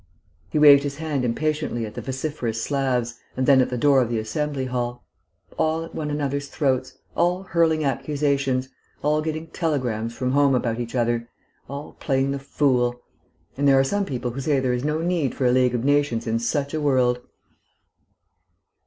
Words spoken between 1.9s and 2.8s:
the vociferous